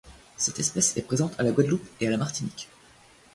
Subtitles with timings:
[0.35, 2.69] Cette espèce est présente à la Guadeloupe et à la Martinique.